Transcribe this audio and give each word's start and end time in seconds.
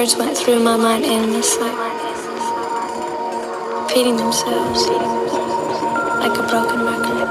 words 0.00 0.16
went 0.16 0.34
through 0.34 0.58
my 0.60 0.78
mind 0.78 1.04
endlessly, 1.04 1.68
repeating 3.82 4.16
themselves 4.16 4.86
like 6.22 6.38
a 6.38 6.46
broken 6.48 6.80
record. 6.86 7.28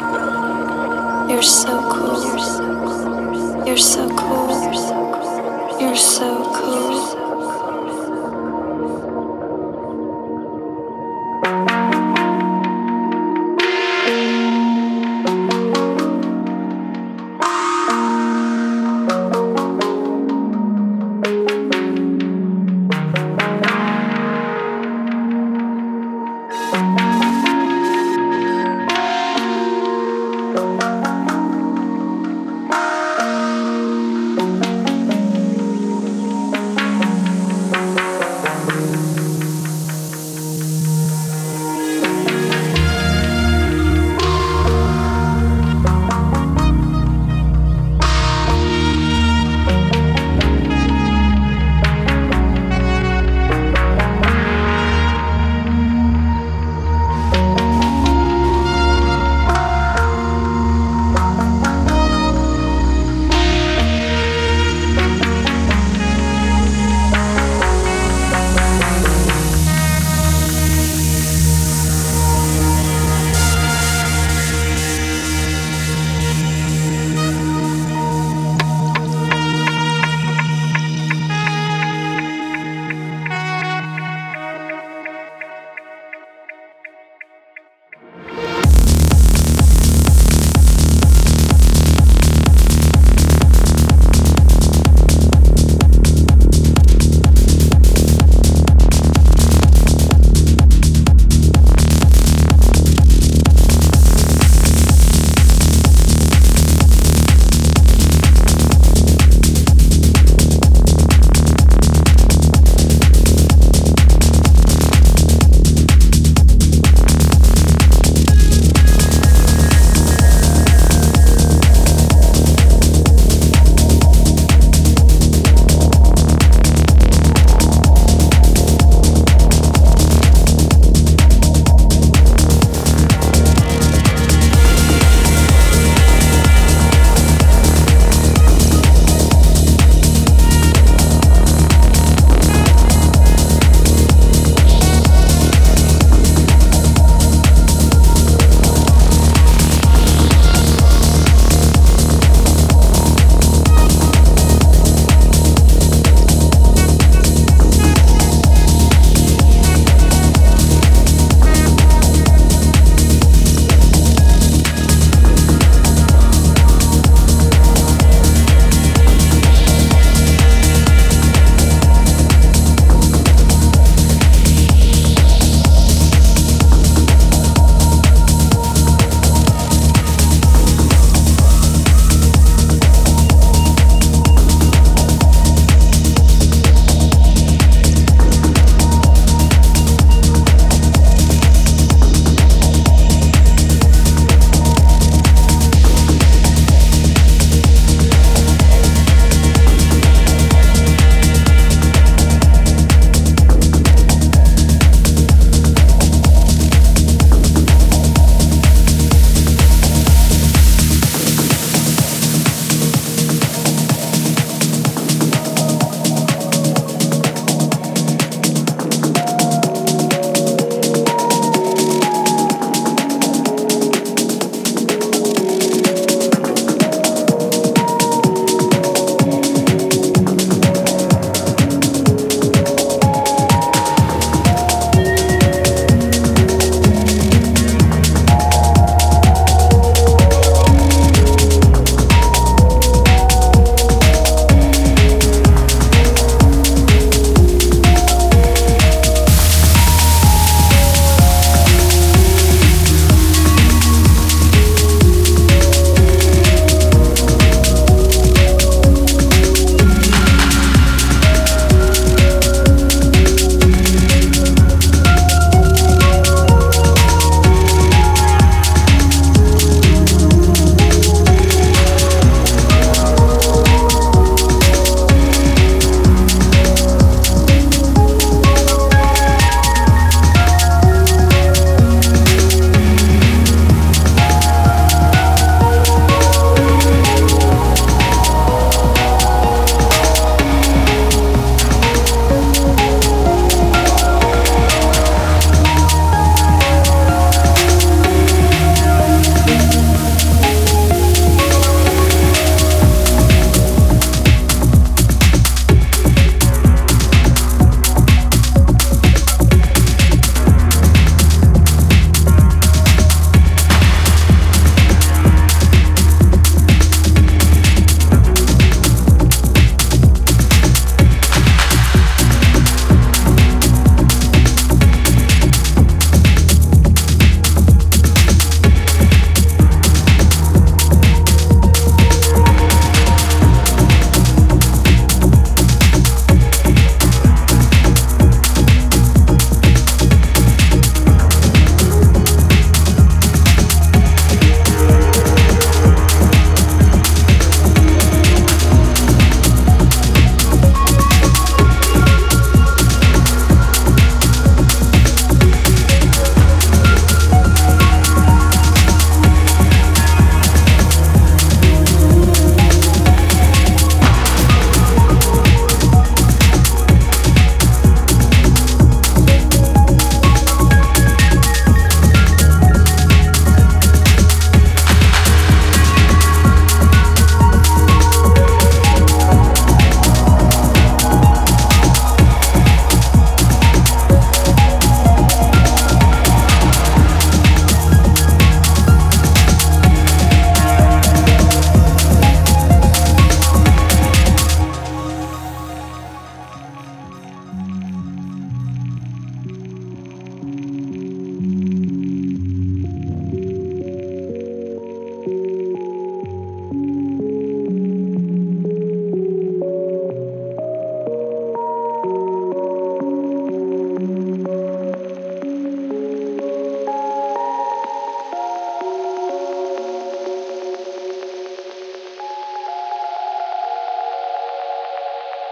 You're 1.31 1.41
so 1.41 1.81
cool. 1.91 3.65
You're 3.65 3.75
so 3.75 4.07
cool. 4.15 4.49
You're 5.81 5.95
so 5.95 6.43
cool. 6.53 7.18